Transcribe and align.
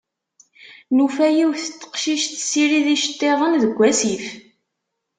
Nufa 0.95 1.25
yiwet 1.35 1.63
n 1.69 1.73
teqcict 1.81 2.31
tessirid 2.37 2.85
iceṭṭiḍen 2.95 3.53
deg 3.63 3.73
wasif. 3.77 4.25